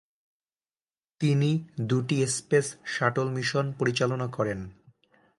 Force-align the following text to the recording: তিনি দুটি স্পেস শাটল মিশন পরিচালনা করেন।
তিনি 1.21 1.49
দুটি 1.89 2.17
স্পেস 2.27 2.67
শাটল 2.85 3.27
মিশন 3.29 3.65
পরিচালনা 3.79 4.27
করেন। 4.27 4.59